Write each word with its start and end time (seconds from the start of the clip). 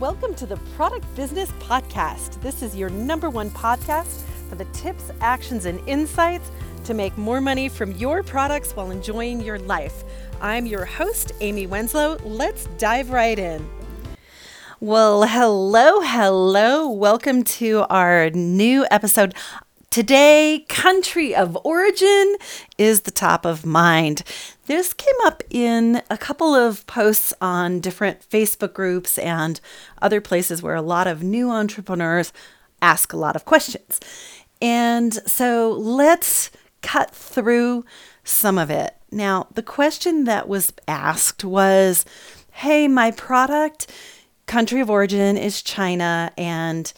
Welcome 0.00 0.34
to 0.34 0.46
the 0.46 0.56
Product 0.74 1.06
Business 1.14 1.52
Podcast. 1.60 2.42
This 2.42 2.62
is 2.62 2.74
your 2.74 2.90
number 2.90 3.30
one 3.30 3.48
podcast 3.50 4.24
for 4.48 4.56
the 4.56 4.64
tips, 4.66 5.12
actions, 5.20 5.66
and 5.66 5.80
insights 5.88 6.50
to 6.82 6.94
make 6.94 7.16
more 7.16 7.40
money 7.40 7.68
from 7.68 7.92
your 7.92 8.24
products 8.24 8.74
while 8.74 8.90
enjoying 8.90 9.40
your 9.40 9.60
life. 9.60 10.02
I'm 10.40 10.66
your 10.66 10.84
host, 10.84 11.30
Amy 11.40 11.68
Wenslow. 11.68 12.20
Let's 12.24 12.66
dive 12.76 13.10
right 13.10 13.38
in. 13.38 13.64
Well, 14.80 15.22
hello, 15.22 16.00
hello. 16.00 16.90
Welcome 16.90 17.44
to 17.44 17.86
our 17.88 18.30
new 18.30 18.86
episode. 18.90 19.32
Today, 19.94 20.66
country 20.68 21.36
of 21.36 21.56
origin 21.62 22.34
is 22.76 23.02
the 23.02 23.12
top 23.12 23.44
of 23.44 23.64
mind. 23.64 24.24
This 24.66 24.92
came 24.92 25.14
up 25.22 25.44
in 25.50 26.02
a 26.10 26.18
couple 26.18 26.52
of 26.52 26.84
posts 26.88 27.32
on 27.40 27.78
different 27.78 28.28
Facebook 28.28 28.74
groups 28.74 29.18
and 29.18 29.60
other 30.02 30.20
places 30.20 30.60
where 30.60 30.74
a 30.74 30.82
lot 30.82 31.06
of 31.06 31.22
new 31.22 31.48
entrepreneurs 31.48 32.32
ask 32.82 33.12
a 33.12 33.16
lot 33.16 33.36
of 33.36 33.44
questions. 33.44 34.00
And 34.60 35.14
so 35.30 35.70
let's 35.70 36.50
cut 36.82 37.12
through 37.12 37.84
some 38.24 38.58
of 38.58 38.70
it. 38.70 38.96
Now, 39.12 39.46
the 39.54 39.62
question 39.62 40.24
that 40.24 40.48
was 40.48 40.72
asked 40.88 41.44
was 41.44 42.04
Hey, 42.50 42.88
my 42.88 43.12
product, 43.12 43.88
country 44.46 44.80
of 44.80 44.90
origin 44.90 45.36
is 45.36 45.62
China, 45.62 46.32
and 46.36 46.92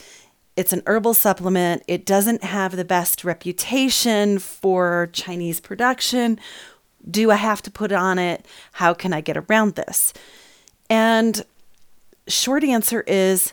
it's 0.57 0.73
an 0.73 0.83
herbal 0.87 1.15
supplement. 1.15 1.83
It 1.87 2.07
doesn't 2.07 2.43
have 2.43 2.77
the 2.77 2.85
best 2.85 3.25
reputation 3.25 4.39
for 4.39 5.11
Chinese 5.13 5.61
production. 5.61 6.41
Do 7.09 7.31
I 7.31 7.37
have 7.37 7.63
to 7.63 7.71
put 7.71 7.93
on 7.93 8.19
it? 8.19 8.47
How 8.73 8.95
can 8.95 9.13
I 9.13 9.21
get 9.21 9.37
around 9.37 9.75
this? 9.75 10.13
And 10.89 11.45
short 12.27 12.65
answer 12.65 13.03
is 13.03 13.53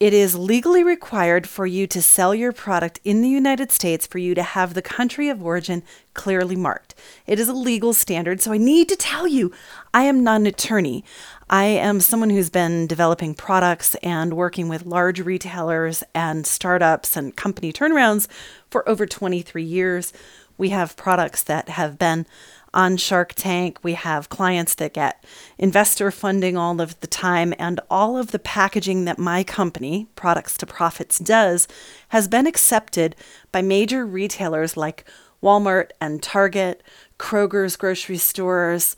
it 0.00 0.12
is 0.12 0.36
legally 0.36 0.82
required 0.82 1.48
for 1.48 1.66
you 1.66 1.86
to 1.86 2.02
sell 2.02 2.34
your 2.34 2.52
product 2.52 3.00
in 3.04 3.22
the 3.22 3.28
United 3.28 3.70
States 3.70 4.06
for 4.06 4.18
you 4.18 4.34
to 4.34 4.42
have 4.42 4.74
the 4.74 4.82
country 4.82 5.28
of 5.28 5.42
origin 5.42 5.82
clearly 6.14 6.56
marked. 6.56 6.94
It 7.26 7.38
is 7.38 7.48
a 7.48 7.52
legal 7.52 7.92
standard. 7.92 8.40
So 8.40 8.52
I 8.52 8.58
need 8.58 8.88
to 8.88 8.96
tell 8.96 9.26
you, 9.26 9.52
I 9.92 10.02
am 10.04 10.24
not 10.24 10.40
an 10.40 10.46
attorney. 10.46 11.04
I 11.48 11.64
am 11.64 12.00
someone 12.00 12.30
who's 12.30 12.50
been 12.50 12.86
developing 12.86 13.34
products 13.34 13.94
and 13.96 14.34
working 14.34 14.68
with 14.68 14.86
large 14.86 15.20
retailers 15.20 16.02
and 16.14 16.46
startups 16.46 17.16
and 17.16 17.36
company 17.36 17.72
turnarounds 17.72 18.26
for 18.70 18.88
over 18.88 19.06
23 19.06 19.62
years. 19.62 20.12
We 20.56 20.70
have 20.70 20.96
products 20.96 21.42
that 21.44 21.68
have 21.68 21.98
been 21.98 22.26
on 22.74 22.98
Shark 22.98 23.32
Tank. 23.34 23.78
We 23.82 23.94
have 23.94 24.28
clients 24.28 24.74
that 24.74 24.92
get 24.92 25.24
investor 25.56 26.10
funding 26.10 26.56
all 26.56 26.80
of 26.80 27.00
the 27.00 27.06
time, 27.06 27.54
and 27.58 27.80
all 27.88 28.18
of 28.18 28.32
the 28.32 28.38
packaging 28.38 29.06
that 29.06 29.18
my 29.18 29.44
company, 29.44 30.08
Products 30.16 30.58
to 30.58 30.66
Profits, 30.66 31.18
does 31.18 31.66
has 32.08 32.28
been 32.28 32.46
accepted 32.46 33.16
by 33.52 33.62
major 33.62 34.04
retailers 34.04 34.76
like 34.76 35.04
Walmart 35.42 35.90
and 36.00 36.22
Target, 36.22 36.82
Kroger's 37.18 37.76
grocery 37.76 38.18
stores, 38.18 38.96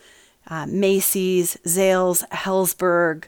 uh, 0.49 0.67
Macy's, 0.67 1.57
Zales, 1.67 2.27
Helzberg, 2.29 3.25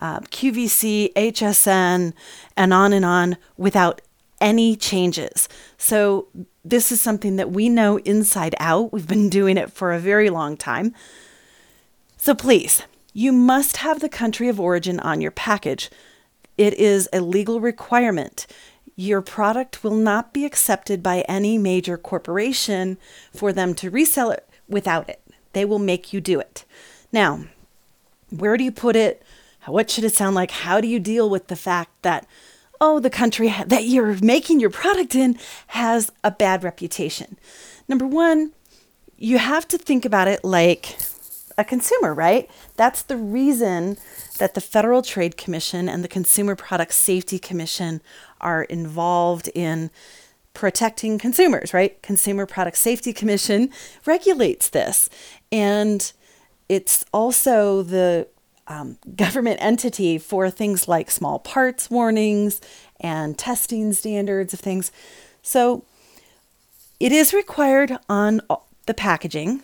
uh, 0.00 0.20
QVC, 0.20 1.12
HSN, 1.14 2.12
and 2.56 2.74
on 2.74 2.92
and 2.92 3.04
on 3.04 3.36
without 3.56 4.02
any 4.40 4.76
changes. 4.76 5.48
So, 5.78 6.28
this 6.70 6.90
is 6.90 7.00
something 7.00 7.36
that 7.36 7.50
we 7.50 7.68
know 7.68 7.98
inside 7.98 8.54
out. 8.58 8.92
We've 8.92 9.06
been 9.06 9.28
doing 9.28 9.56
it 9.56 9.72
for 9.72 9.92
a 9.92 9.98
very 9.98 10.30
long 10.30 10.56
time. 10.56 10.94
So, 12.16 12.34
please, 12.34 12.82
you 13.12 13.32
must 13.32 13.78
have 13.78 14.00
the 14.00 14.08
country 14.08 14.48
of 14.48 14.60
origin 14.60 15.00
on 15.00 15.20
your 15.20 15.30
package. 15.30 15.90
It 16.58 16.74
is 16.74 17.08
a 17.12 17.20
legal 17.20 17.60
requirement. 17.60 18.46
Your 18.96 19.20
product 19.20 19.84
will 19.84 19.94
not 19.94 20.32
be 20.32 20.44
accepted 20.44 21.02
by 21.02 21.20
any 21.28 21.58
major 21.58 21.96
corporation 21.98 22.98
for 23.32 23.52
them 23.52 23.74
to 23.74 23.90
resell 23.90 24.30
it 24.30 24.48
without 24.68 25.08
it. 25.08 25.20
They 25.52 25.64
will 25.64 25.78
make 25.78 26.12
you 26.12 26.20
do 26.20 26.40
it. 26.40 26.64
Now, 27.12 27.44
where 28.30 28.56
do 28.56 28.64
you 28.64 28.72
put 28.72 28.96
it? 28.96 29.22
What 29.66 29.90
should 29.90 30.04
it 30.04 30.14
sound 30.14 30.34
like? 30.34 30.50
How 30.50 30.80
do 30.80 30.88
you 30.88 30.98
deal 30.98 31.28
with 31.28 31.48
the 31.48 31.56
fact 31.56 31.90
that, 32.02 32.26
oh, 32.80 33.00
the 33.00 33.10
country 33.10 33.54
that 33.66 33.84
you're 33.84 34.16
making 34.22 34.60
your 34.60 34.70
product 34.70 35.14
in 35.14 35.38
has 35.68 36.10
a 36.22 36.30
bad 36.30 36.64
reputation? 36.64 37.38
Number 37.88 38.06
one, 38.06 38.52
you 39.16 39.38
have 39.38 39.66
to 39.68 39.78
think 39.78 40.04
about 40.04 40.28
it 40.28 40.44
like 40.44 40.96
a 41.58 41.64
consumer, 41.64 42.12
right? 42.12 42.50
That's 42.76 43.02
the 43.02 43.16
reason 43.16 43.96
that 44.38 44.54
the 44.54 44.60
Federal 44.60 45.02
Trade 45.02 45.36
Commission 45.36 45.88
and 45.88 46.04
the 46.04 46.08
Consumer 46.08 46.54
Product 46.54 46.92
Safety 46.92 47.38
Commission 47.38 48.02
are 48.40 48.64
involved 48.64 49.48
in 49.54 49.90
protecting 50.52 51.18
consumers, 51.18 51.72
right? 51.72 52.00
Consumer 52.02 52.46
Product 52.46 52.76
Safety 52.76 53.12
Commission 53.12 53.70
regulates 54.06 54.70
this. 54.70 55.08
And 55.50 56.12
it's 56.68 57.04
also 57.12 57.82
the 57.82 58.28
um, 58.68 58.98
government 59.16 59.58
entity 59.60 60.18
for 60.18 60.50
things 60.50 60.88
like 60.88 61.10
small 61.10 61.38
parts 61.38 61.90
warnings 61.90 62.60
and 63.00 63.36
testing 63.38 63.92
standards 63.92 64.52
of 64.52 64.60
things. 64.60 64.90
So 65.42 65.84
it 66.98 67.12
is 67.12 67.32
required 67.34 67.98
on 68.08 68.40
the 68.86 68.94
packaging. 68.94 69.62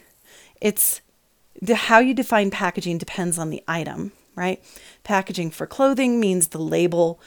It's 0.61 1.01
the, 1.61 1.75
how 1.75 1.99
you 1.99 2.15
define 2.15 2.51
packaging 2.51 2.99
depends 2.99 3.39
on 3.39 3.51
the 3.51 3.63
item, 3.67 4.13
right? 4.35 4.63
Packaging 5.05 5.51
for 5.51 5.67
clothing 5.67 6.21
means 6.21 6.49
the 6.49 6.59
label 6.59 7.21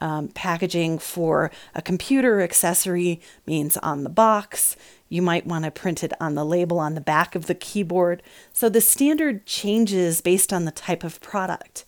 um, 0.00 0.28
packaging 0.28 0.98
for 0.98 1.50
a 1.74 1.82
computer 1.82 2.40
accessory 2.40 3.20
means 3.46 3.76
on 3.78 4.04
the 4.04 4.10
box. 4.10 4.76
You 5.08 5.22
might 5.22 5.46
want 5.46 5.64
to 5.64 5.70
print 5.70 6.02
it 6.02 6.12
on 6.20 6.34
the 6.34 6.44
label 6.44 6.78
on 6.78 6.94
the 6.94 7.00
back 7.00 7.34
of 7.34 7.46
the 7.46 7.54
keyboard. 7.54 8.22
So 8.52 8.68
the 8.68 8.80
standard 8.80 9.46
changes 9.46 10.20
based 10.20 10.52
on 10.52 10.64
the 10.64 10.70
type 10.70 11.04
of 11.04 11.20
product 11.20 11.84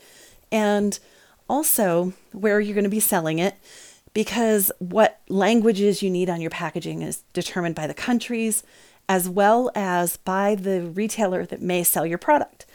and 0.51 0.99
also 1.49 2.13
where 2.33 2.61
you're 2.61 2.75
going 2.75 2.85
to 2.85 2.91
be 2.91 3.01
selling 3.01 3.39
it 3.39 3.57
because 4.15 4.73
what 4.79 5.21
languages 5.29 6.03
you 6.03 6.11
need 6.11 6.31
on 6.31 6.41
your 6.41 6.51
packaging 6.51 7.03
is 7.03 7.23
determined 7.33 7.75
by 7.75 7.87
the 7.87 7.95
countries 7.95 8.63
as 9.09 9.29
well 9.29 9.71
as 9.75 10.17
by 10.19 10.55
the 10.55 10.83
retailer 10.83 11.47
that 11.47 11.63
may 11.63 11.83
sell 11.83 12.07
your 12.07 12.19
product. 12.19 12.67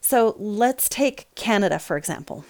So 0.00 0.34
let's 0.38 0.88
take 0.88 1.34
Canada, 1.34 1.78
for 1.78 1.96
example 1.96 2.44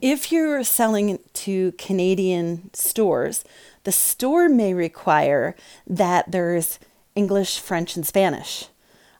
if 0.00 0.32
you're 0.32 0.64
selling 0.64 1.18
to 1.32 1.72
Canadian 1.72 2.70
stores, 2.74 3.44
the 3.84 3.92
store 3.92 4.48
may 4.48 4.74
require 4.74 5.54
that 5.86 6.30
there's 6.30 6.78
English, 7.14 7.58
French, 7.58 7.96
and 7.96 8.06
Spanish 8.06 8.68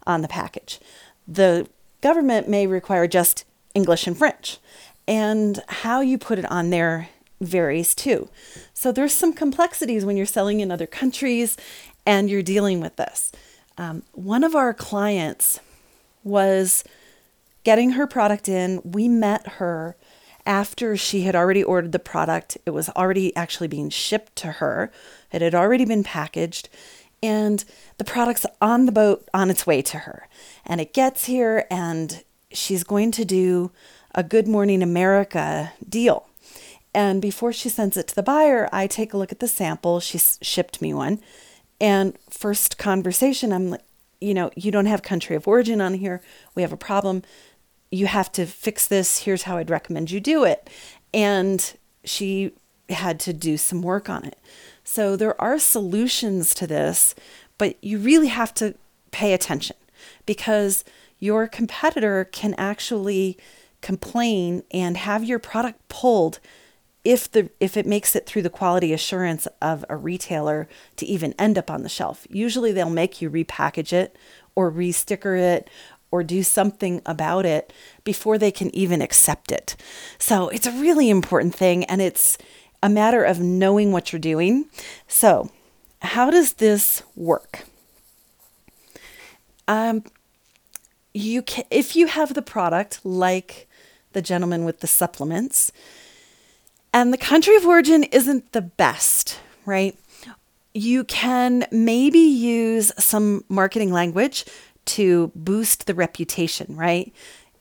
on 0.06 0.22
the 0.22 0.28
package. 0.28 0.80
The 1.26 1.68
government 2.00 2.48
may 2.48 2.66
require 2.66 3.06
just 3.06 3.44
English 3.74 4.06
and 4.06 4.16
French. 4.16 4.58
And 5.06 5.62
how 5.68 6.00
you 6.00 6.16
put 6.16 6.38
it 6.38 6.50
on 6.50 6.70
there 6.70 7.08
varies 7.40 7.94
too. 7.94 8.28
So 8.72 8.90
there's 8.90 9.12
some 9.12 9.32
complexities 9.32 10.04
when 10.04 10.16
you're 10.16 10.26
selling 10.26 10.60
in 10.60 10.70
other 10.70 10.86
countries 10.86 11.56
and 12.06 12.30
you're 12.30 12.42
dealing 12.42 12.80
with 12.80 12.96
this. 12.96 13.32
Um, 13.76 14.02
one 14.12 14.44
of 14.44 14.54
our 14.54 14.72
clients 14.72 15.60
was 16.22 16.84
getting 17.64 17.90
her 17.90 18.06
product 18.06 18.48
in. 18.48 18.80
We 18.84 19.08
met 19.08 19.46
her 19.54 19.96
after 20.46 20.96
she 20.96 21.22
had 21.22 21.34
already 21.34 21.62
ordered 21.62 21.92
the 21.92 21.98
product. 21.98 22.58
It 22.66 22.70
was 22.70 22.88
already 22.90 23.34
actually 23.36 23.68
being 23.68 23.90
shipped 23.90 24.36
to 24.36 24.52
her, 24.52 24.90
it 25.32 25.42
had 25.42 25.54
already 25.54 25.84
been 25.84 26.04
packaged, 26.04 26.68
and 27.22 27.64
the 27.98 28.04
product's 28.04 28.46
on 28.60 28.86
the 28.86 28.92
boat 28.92 29.28
on 29.32 29.50
its 29.50 29.66
way 29.66 29.82
to 29.82 29.98
her. 30.00 30.28
And 30.66 30.80
it 30.80 30.92
gets 30.92 31.24
here, 31.24 31.66
and 31.70 32.22
she's 32.52 32.84
going 32.84 33.10
to 33.12 33.24
do 33.24 33.70
a 34.14 34.22
Good 34.22 34.46
Morning 34.46 34.82
America 34.82 35.72
deal. 35.88 36.28
And 36.94 37.20
before 37.20 37.52
she 37.52 37.68
sends 37.68 37.96
it 37.96 38.08
to 38.08 38.14
the 38.14 38.22
buyer, 38.22 38.68
I 38.72 38.86
take 38.86 39.12
a 39.12 39.16
look 39.16 39.32
at 39.32 39.40
the 39.40 39.48
sample. 39.48 39.98
She 39.98 40.18
shipped 40.18 40.80
me 40.80 40.94
one. 40.94 41.20
And 41.80 42.16
first 42.30 42.78
conversation, 42.78 43.52
I'm 43.52 43.70
like, 43.70 43.82
you 44.20 44.32
know, 44.32 44.50
you 44.54 44.70
don't 44.70 44.86
have 44.86 45.02
country 45.02 45.34
of 45.34 45.48
origin 45.48 45.80
on 45.80 45.94
here. 45.94 46.22
We 46.54 46.62
have 46.62 46.72
a 46.72 46.78
problem 46.78 47.22
you 47.94 48.06
have 48.06 48.30
to 48.32 48.46
fix 48.46 48.86
this. 48.86 49.20
Here's 49.20 49.42
how 49.42 49.56
I'd 49.56 49.70
recommend 49.70 50.10
you 50.10 50.20
do 50.20 50.44
it. 50.44 50.68
And 51.12 51.74
she 52.04 52.52
had 52.88 53.20
to 53.20 53.32
do 53.32 53.56
some 53.56 53.82
work 53.82 54.08
on 54.10 54.24
it. 54.24 54.38
So 54.82 55.16
there 55.16 55.40
are 55.40 55.58
solutions 55.58 56.54
to 56.56 56.66
this, 56.66 57.14
but 57.56 57.82
you 57.82 57.98
really 57.98 58.26
have 58.26 58.52
to 58.54 58.74
pay 59.10 59.32
attention 59.32 59.76
because 60.26 60.84
your 61.18 61.46
competitor 61.46 62.24
can 62.24 62.54
actually 62.54 63.38
complain 63.80 64.62
and 64.70 64.96
have 64.96 65.24
your 65.24 65.38
product 65.38 65.88
pulled 65.88 66.40
if 67.04 67.30
the 67.30 67.50
if 67.60 67.76
it 67.76 67.86
makes 67.86 68.16
it 68.16 68.26
through 68.26 68.42
the 68.42 68.50
quality 68.50 68.92
assurance 68.92 69.46
of 69.60 69.84
a 69.90 69.96
retailer 69.96 70.66
to 70.96 71.06
even 71.06 71.34
end 71.38 71.58
up 71.58 71.70
on 71.70 71.82
the 71.82 71.88
shelf. 71.88 72.26
Usually 72.30 72.72
they'll 72.72 72.90
make 72.90 73.20
you 73.20 73.30
repackage 73.30 73.92
it 73.92 74.16
or 74.54 74.70
re-sticker 74.70 75.34
it 75.36 75.68
or 76.14 76.22
do 76.22 76.44
something 76.44 77.02
about 77.04 77.44
it 77.44 77.72
before 78.04 78.38
they 78.38 78.52
can 78.52 78.72
even 78.72 79.02
accept 79.02 79.50
it. 79.50 79.74
So 80.16 80.48
it's 80.50 80.64
a 80.64 80.70
really 80.70 81.10
important 81.10 81.56
thing 81.56 81.82
and 81.86 82.00
it's 82.00 82.38
a 82.84 82.88
matter 82.88 83.24
of 83.24 83.40
knowing 83.40 83.90
what 83.90 84.12
you're 84.12 84.20
doing. 84.20 84.66
So, 85.08 85.50
how 86.02 86.30
does 86.30 86.52
this 86.54 87.02
work? 87.16 87.64
Um, 89.66 90.04
you 91.12 91.42
can, 91.42 91.64
if 91.68 91.96
you 91.96 92.06
have 92.06 92.34
the 92.34 92.42
product 92.42 93.00
like 93.04 93.66
the 94.12 94.22
gentleman 94.22 94.64
with 94.64 94.78
the 94.78 94.86
supplements, 94.86 95.72
and 96.92 97.12
the 97.12 97.18
country 97.18 97.56
of 97.56 97.66
origin 97.66 98.04
isn't 98.04 98.52
the 98.52 98.62
best, 98.62 99.40
right? 99.66 99.98
You 100.74 101.02
can 101.02 101.66
maybe 101.72 102.20
use 102.20 102.92
some 102.98 103.44
marketing 103.48 103.92
language 103.92 104.44
to 104.86 105.32
boost 105.34 105.86
the 105.86 105.94
reputation, 105.94 106.76
right? 106.76 107.12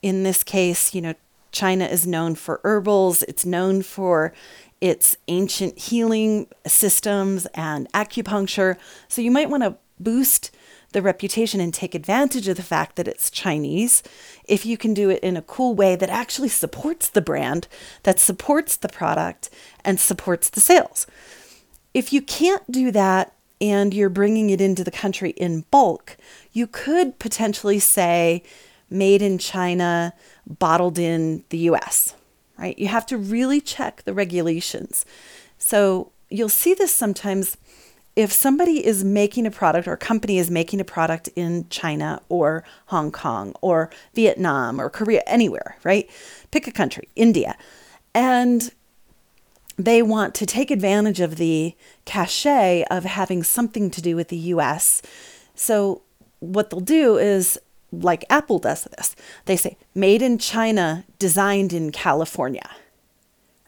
In 0.02 0.24
this 0.24 0.44
case, 0.44 0.94
you 0.94 1.02
know, 1.02 1.14
China 1.52 1.86
is 1.86 2.08
known 2.08 2.36
for 2.36 2.60
herbals, 2.64 3.24
it's 3.24 3.46
known 3.46 3.84
for 3.84 4.34
its 4.82 5.16
ancient 5.28 5.78
healing 5.78 6.48
systems 6.68 7.46
and 7.54 7.90
acupuncture. 7.94 8.76
So 9.08 9.22
you 9.22 9.32
might 9.32 9.50
want 9.50 9.64
to 9.64 9.78
boost 10.00 10.52
the 10.92 11.02
reputation 11.02 11.60
and 11.60 11.74
take 11.74 11.96
advantage 11.96 12.48
of 12.48 12.58
the 12.58 12.64
fact 12.64 12.96
that 12.96 13.08
it's 13.08 13.30
Chinese 13.30 14.04
if 14.46 14.66
you 14.66 14.78
can 14.78 14.94
do 14.94 15.10
it 15.10 15.24
in 15.24 15.38
a 15.38 15.42
cool 15.42 15.74
way 15.74 15.96
that 15.96 16.10
actually 16.10 16.50
supports 16.50 17.10
the 17.10 17.22
brand, 17.22 17.68
that 18.04 18.20
supports 18.20 18.76
the 18.76 18.90
product, 18.90 19.50
and 19.84 20.00
supports 20.00 20.50
the 20.50 20.62
sales. 20.62 21.08
If 21.94 22.12
you 22.12 22.22
can't 22.22 22.70
do 22.72 22.92
that 22.92 23.34
and 23.62 23.94
you're 23.94 24.10
bringing 24.10 24.50
it 24.50 24.62
into 24.62 24.84
the 24.84 24.92
country 24.92 25.32
in 25.32 25.66
bulk, 25.72 26.18
you 26.54 26.68
could 26.68 27.20
potentially 27.20 27.80
say 27.80 28.44
made 28.90 29.22
in 29.22 29.38
China, 29.38 30.14
bottled 30.48 31.00
in 31.00 31.44
the 31.50 31.58
US, 31.70 32.16
right? 32.58 32.78
You 32.78 32.88
have 32.88 33.06
to 33.08 33.18
really 33.18 33.60
check 33.60 34.04
the 34.04 34.14
regulations. 34.14 35.06
So 35.58 36.12
you'll 36.30 36.50
see 36.50 36.74
this 36.74 36.94
sometimes 36.94 37.58
if 38.16 38.32
somebody 38.32 38.86
is 38.86 39.04
making 39.04 39.48
a 39.48 39.52
product 39.52 39.88
or 39.88 39.94
a 39.94 39.98
company 39.98 40.38
is 40.38 40.52
making 40.52 40.80
a 40.80 40.86
product 40.86 41.30
in 41.36 41.68
China 41.70 42.22
or 42.30 42.64
Hong 42.88 43.12
Kong 43.12 43.56
or 43.62 43.90
Vietnam 44.14 44.80
or 44.80 44.90
Korea, 44.90 45.24
anywhere, 45.26 45.78
right? 45.84 46.08
Pick 46.52 46.68
a 46.68 46.72
country, 46.72 47.10
India. 47.16 47.58
And 48.14 48.72
they 49.78 50.04
want 50.04 50.36
to 50.36 50.46
take 50.46 50.70
advantage 50.70 51.20
of 51.20 51.38
the 51.38 51.76
cachet 52.06 52.86
of 52.92 53.04
having 53.06 53.42
something 53.42 53.90
to 53.90 54.02
do 54.02 54.16
with 54.16 54.28
the 54.28 54.38
US. 54.38 55.02
So 55.56 56.04
what 56.44 56.70
they'll 56.70 56.80
do 56.80 57.18
is 57.18 57.60
like 57.92 58.26
Apple 58.30 58.60
does 58.60 58.86
this. 58.86 59.16
They 59.46 59.56
say 59.56 59.78
made 59.94 60.22
in 60.22 60.38
China, 60.38 61.06
designed 61.20 61.74
in 61.74 61.92
California. 61.92 62.70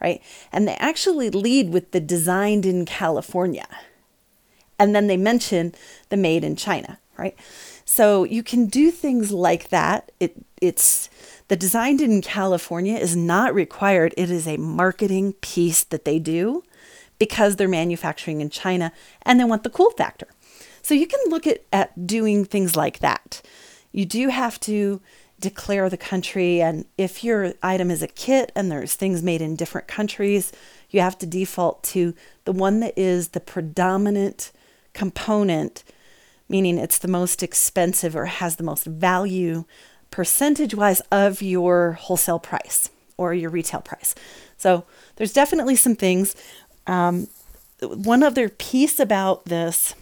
Right? 0.00 0.22
And 0.52 0.68
they 0.68 0.74
actually 0.74 1.30
lead 1.30 1.70
with 1.70 1.92
the 1.92 2.00
designed 2.00 2.66
in 2.66 2.84
California. 2.84 3.66
And 4.78 4.94
then 4.94 5.06
they 5.06 5.16
mention 5.16 5.72
the 6.10 6.18
made 6.18 6.44
in 6.44 6.54
China, 6.54 6.98
right? 7.16 7.34
So 7.86 8.24
you 8.24 8.42
can 8.42 8.66
do 8.66 8.90
things 8.90 9.32
like 9.32 9.70
that. 9.70 10.12
It 10.20 10.34
it's 10.60 11.08
the 11.48 11.56
designed 11.56 12.00
in 12.00 12.20
California 12.20 12.96
is 12.96 13.16
not 13.16 13.54
required. 13.54 14.12
It 14.16 14.30
is 14.30 14.46
a 14.46 14.56
marketing 14.56 15.34
piece 15.34 15.84
that 15.84 16.04
they 16.04 16.18
do 16.18 16.62
because 17.18 17.56
they're 17.56 17.68
manufacturing 17.68 18.40
in 18.40 18.50
China 18.50 18.92
and 19.22 19.40
they 19.40 19.44
want 19.44 19.62
the 19.62 19.70
cool 19.70 19.90
factor. 19.92 20.26
So 20.86 20.94
you 20.94 21.08
can 21.08 21.18
look 21.30 21.48
at, 21.48 21.64
at 21.72 22.06
doing 22.06 22.44
things 22.44 22.76
like 22.76 23.00
that. 23.00 23.42
You 23.90 24.06
do 24.06 24.28
have 24.28 24.60
to 24.60 25.00
declare 25.40 25.90
the 25.90 25.96
country, 25.96 26.62
and 26.62 26.84
if 26.96 27.24
your 27.24 27.54
item 27.60 27.90
is 27.90 28.04
a 28.04 28.06
kit 28.06 28.52
and 28.54 28.70
there's 28.70 28.94
things 28.94 29.20
made 29.20 29.42
in 29.42 29.56
different 29.56 29.88
countries, 29.88 30.52
you 30.90 31.00
have 31.00 31.18
to 31.18 31.26
default 31.26 31.82
to 31.82 32.14
the 32.44 32.52
one 32.52 32.78
that 32.78 32.96
is 32.96 33.30
the 33.30 33.40
predominant 33.40 34.52
component, 34.92 35.82
meaning 36.48 36.78
it's 36.78 36.98
the 36.98 37.08
most 37.08 37.42
expensive 37.42 38.14
or 38.14 38.26
has 38.26 38.54
the 38.54 38.62
most 38.62 38.84
value 38.84 39.64
percentage 40.12 40.72
wise 40.72 41.00
of 41.10 41.42
your 41.42 41.94
wholesale 41.94 42.38
price 42.38 42.90
or 43.16 43.34
your 43.34 43.50
retail 43.50 43.80
price. 43.80 44.14
So 44.56 44.84
there's 45.16 45.32
definitely 45.32 45.74
some 45.74 45.96
things. 45.96 46.36
Um, 46.86 47.26
one 47.80 48.22
other 48.22 48.48
piece 48.48 49.00
about 49.00 49.46
this 49.46 49.92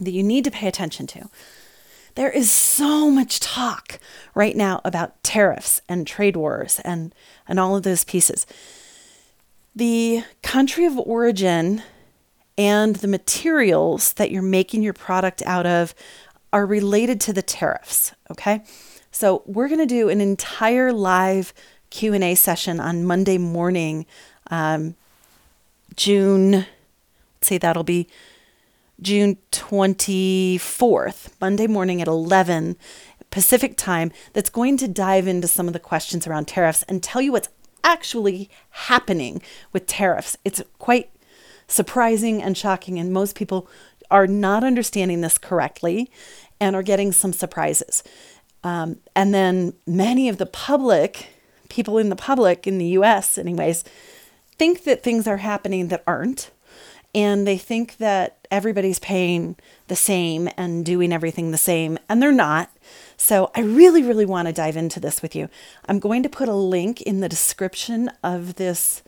that 0.00 0.10
you 0.10 0.22
need 0.22 0.44
to 0.44 0.50
pay 0.50 0.66
attention 0.68 1.06
to. 1.08 1.28
There 2.14 2.30
is 2.30 2.50
so 2.50 3.10
much 3.10 3.40
talk 3.40 3.98
right 4.34 4.56
now 4.56 4.80
about 4.84 5.20
tariffs 5.22 5.82
and 5.88 6.06
trade 6.06 6.36
wars 6.36 6.80
and, 6.84 7.14
and 7.48 7.58
all 7.58 7.76
of 7.76 7.82
those 7.82 8.04
pieces. 8.04 8.46
The 9.74 10.22
country 10.42 10.84
of 10.84 10.96
origin 10.98 11.82
and 12.56 12.96
the 12.96 13.08
materials 13.08 14.12
that 14.12 14.30
you're 14.30 14.42
making 14.42 14.82
your 14.82 14.92
product 14.92 15.42
out 15.44 15.66
of 15.66 15.94
are 16.52 16.64
related 16.64 17.20
to 17.22 17.32
the 17.32 17.42
tariffs, 17.42 18.12
okay? 18.30 18.62
So, 19.10 19.42
we're 19.46 19.68
going 19.68 19.80
to 19.80 19.86
do 19.86 20.08
an 20.08 20.20
entire 20.20 20.92
live 20.92 21.52
Q&A 21.90 22.34
session 22.34 22.80
on 22.80 23.04
Monday 23.04 23.38
morning, 23.38 24.06
um, 24.50 24.94
June, 25.96 26.50
let's 26.50 26.66
say 27.42 27.58
that'll 27.58 27.84
be 27.84 28.08
June 29.00 29.38
24th, 29.50 31.30
Monday 31.40 31.66
morning 31.66 32.00
at 32.00 32.08
11 32.08 32.76
Pacific 33.30 33.76
time, 33.76 34.12
that's 34.32 34.50
going 34.50 34.76
to 34.76 34.86
dive 34.86 35.26
into 35.26 35.48
some 35.48 35.66
of 35.66 35.72
the 35.72 35.80
questions 35.80 36.26
around 36.26 36.46
tariffs 36.46 36.84
and 36.84 37.02
tell 37.02 37.20
you 37.20 37.32
what's 37.32 37.48
actually 37.82 38.48
happening 38.70 39.42
with 39.72 39.86
tariffs. 39.86 40.36
It's 40.44 40.62
quite 40.78 41.10
surprising 41.66 42.42
and 42.42 42.56
shocking, 42.56 42.98
and 42.98 43.12
most 43.12 43.34
people 43.34 43.68
are 44.10 44.26
not 44.26 44.62
understanding 44.62 45.20
this 45.20 45.38
correctly 45.38 46.10
and 46.60 46.76
are 46.76 46.82
getting 46.82 47.10
some 47.10 47.32
surprises. 47.32 48.04
Um, 48.62 48.98
and 49.16 49.34
then 49.34 49.74
many 49.86 50.28
of 50.28 50.38
the 50.38 50.46
public, 50.46 51.28
people 51.68 51.98
in 51.98 52.08
the 52.08 52.16
public 52.16 52.66
in 52.66 52.78
the 52.78 52.86
US, 52.98 53.36
anyways, 53.36 53.84
think 54.56 54.84
that 54.84 55.02
things 55.02 55.26
are 55.26 55.38
happening 55.38 55.88
that 55.88 56.04
aren't 56.06 56.50
and 57.14 57.46
they 57.46 57.58
think 57.58 57.98
that 57.98 58.46
everybody's 58.50 58.98
paying 58.98 59.56
the 59.88 59.96
same 59.96 60.48
and 60.56 60.84
doing 60.84 61.12
everything 61.12 61.50
the 61.50 61.58
same, 61.58 61.98
and 62.08 62.22
they're 62.22 62.32
not. 62.32 62.70
So, 63.16 63.50
I 63.54 63.60
really, 63.60 64.02
really 64.02 64.26
want 64.26 64.48
to 64.48 64.52
dive 64.52 64.76
into 64.76 64.98
this 64.98 65.22
with 65.22 65.36
you. 65.36 65.48
I'm 65.86 65.98
going 66.00 66.22
to 66.24 66.28
put 66.28 66.48
a 66.48 66.54
link 66.54 67.00
in 67.02 67.20
the 67.20 67.28
description 67.28 68.10
of 68.22 68.56
this 68.56 69.02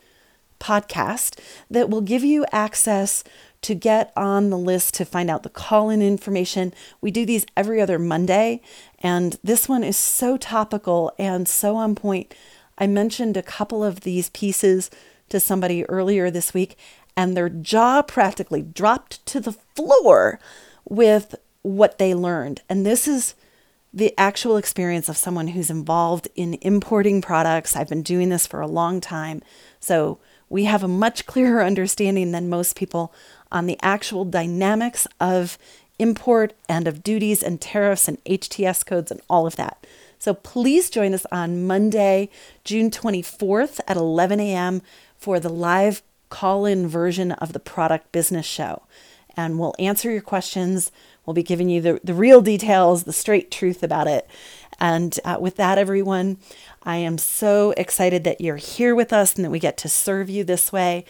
podcast 0.59 1.39
that 1.69 1.89
will 1.89 2.01
give 2.01 2.23
you 2.23 2.45
access 2.51 3.23
to 3.61 3.75
get 3.75 4.11
on 4.15 4.49
the 4.49 4.57
list 4.57 4.93
to 4.95 5.05
find 5.05 5.29
out 5.29 5.43
the 5.43 5.49
call 5.49 5.89
in 5.89 6.01
information. 6.01 6.73
We 7.01 7.11
do 7.11 7.25
these 7.25 7.45
every 7.55 7.81
other 7.81 7.99
Monday, 7.99 8.61
and 8.99 9.37
this 9.43 9.67
one 9.67 9.83
is 9.83 9.97
so 9.97 10.37
topical 10.37 11.11
and 11.17 11.47
so 11.47 11.75
on 11.75 11.95
point. 11.95 12.33
I 12.77 12.87
mentioned 12.87 13.35
a 13.35 13.43
couple 13.43 13.83
of 13.83 14.01
these 14.01 14.29
pieces 14.29 14.89
to 15.29 15.39
somebody 15.39 15.83
earlier 15.85 16.29
this 16.31 16.53
week, 16.53 16.77
and 17.17 17.35
their 17.35 17.49
jaw 17.49 18.03
practically 18.03 18.61
dropped 18.61 19.25
to 19.25 19.39
the 19.39 19.51
floor 19.51 20.39
with 20.87 21.35
what 21.63 21.97
they 21.97 22.13
learned. 22.13 22.61
And 22.69 22.85
this 22.85 23.07
is 23.07 23.33
the 23.91 24.13
actual 24.17 24.57
experience 24.57 25.09
of 25.09 25.17
someone 25.17 25.47
who's 25.47 25.71
involved 25.71 26.27
in 26.35 26.53
importing 26.61 27.21
products. 27.21 27.75
I've 27.75 27.89
been 27.89 28.03
doing 28.03 28.29
this 28.29 28.45
for 28.45 28.61
a 28.61 28.67
long 28.67 29.01
time. 29.01 29.41
So 29.79 30.19
we 30.47 30.65
have 30.65 30.83
a 30.83 30.87
much 30.87 31.25
clearer 31.25 31.63
understanding 31.63 32.31
than 32.31 32.47
most 32.47 32.75
people 32.75 33.11
on 33.51 33.65
the 33.65 33.79
actual 33.81 34.23
dynamics 34.23 35.07
of 35.19 35.57
import 35.97 36.53
and 36.69 36.87
of 36.87 37.01
duties 37.01 37.41
and 37.41 37.59
tariffs 37.59 38.07
and 38.07 38.23
HTS 38.25 38.85
codes 38.85 39.09
and 39.09 39.21
all 39.27 39.47
of 39.47 39.55
that. 39.55 39.87
So 40.19 40.35
please 40.35 40.91
join 40.91 41.15
us 41.15 41.25
on 41.31 41.65
Monday, 41.65 42.29
June 42.63 42.91
24th 42.91 43.79
at 43.87 43.97
11 43.97 44.39
a.m. 44.39 44.83
for 45.17 45.39
the 45.39 45.49
live 45.49 46.03
call 46.29 46.65
in 46.65 46.87
version 46.87 47.31
of 47.33 47.53
the 47.53 47.59
product 47.59 48.11
business 48.11 48.45
show. 48.45 48.83
And 49.35 49.59
we'll 49.59 49.75
answer 49.77 50.11
your 50.11 50.21
questions. 50.21 50.91
We'll 51.25 51.33
be 51.33 51.43
giving 51.43 51.69
you 51.69 51.81
the, 51.81 51.99
the 52.03 52.13
real 52.13 52.41
details, 52.41 53.03
the 53.03 53.13
straight 53.13 53.51
truth 53.51 53.83
about 53.83 54.07
it. 54.07 54.27
And 54.79 55.19
uh, 55.23 55.37
with 55.39 55.55
that, 55.57 55.77
everyone, 55.77 56.37
I 56.83 56.97
am 56.97 57.17
so 57.17 57.71
excited 57.77 58.23
that 58.23 58.41
you're 58.41 58.57
here 58.57 58.95
with 58.95 59.11
us 59.13 59.35
and 59.35 59.45
that 59.45 59.51
we 59.51 59.59
get 59.59 59.77
to 59.77 59.89
serve 59.89 60.29
you 60.29 60.43
this 60.43 60.71
way. 60.71 61.05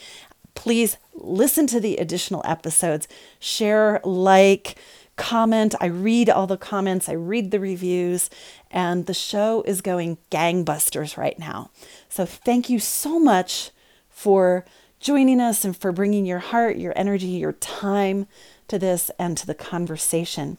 Please 0.56 0.98
listen 1.14 1.68
to 1.68 1.80
the 1.80 1.98
additional 1.98 2.42
episodes, 2.46 3.08
share, 3.40 4.02
like, 4.04 4.76
comment. 5.18 5.76
I 5.82 5.88
read 5.88 6.30
all 6.30 6.48
the 6.48 6.58
comments, 6.58 7.10
I 7.10 7.14
read 7.14 7.52
the 7.52 7.60
reviews, 7.60 8.30
and 8.72 9.06
the 9.06 9.14
show 9.14 9.64
is 9.66 9.82
going 9.82 10.18
gangbusters 10.32 11.18
right 11.18 11.38
now. 11.38 11.72
So 12.10 12.26
thank 12.26 12.70
you 12.70 12.80
so 12.80 13.20
much 13.20 13.72
for 14.10 14.66
joining 15.08 15.40
us 15.40 15.64
and 15.64 15.78
for 15.78 15.94
bringing 15.94 16.26
your 16.26 16.40
heart, 16.40 16.76
your 16.76 16.92
energy, 16.98 17.28
your 17.28 17.54
time 17.54 18.28
to 18.68 18.78
this 18.78 19.10
and 19.18 19.38
to 19.38 19.48
the 19.48 19.56
conversation. 19.56 20.58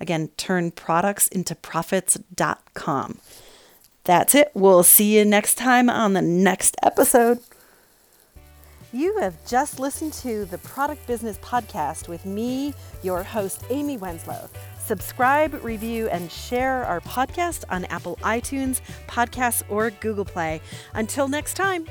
Again, 0.00 0.30
turnproductsintoprofits.com. 0.36 3.18
That's 4.04 4.34
it. 4.34 4.50
We'll 4.54 4.82
see 4.82 5.16
you 5.16 5.24
next 5.24 5.54
time 5.56 5.88
on 5.88 6.14
the 6.14 6.22
next 6.22 6.74
episode. 6.82 7.38
You 8.92 9.18
have 9.18 9.36
just 9.46 9.78
listened 9.78 10.14
to 10.14 10.46
the 10.46 10.58
Product 10.58 11.06
Business 11.06 11.38
Podcast 11.38 12.08
with 12.08 12.26
me, 12.26 12.74
your 13.04 13.22
host, 13.22 13.62
Amy 13.70 13.96
Wenslow. 13.96 14.48
Subscribe, 14.84 15.62
review, 15.62 16.08
and 16.08 16.28
share 16.28 16.84
our 16.84 17.00
podcast 17.00 17.62
on 17.70 17.84
Apple 17.84 18.18
iTunes, 18.22 18.80
Podcasts, 19.06 19.62
or 19.68 19.90
Google 19.90 20.24
Play. 20.24 20.60
Until 20.94 21.28
next 21.28 21.54
time, 21.54 21.86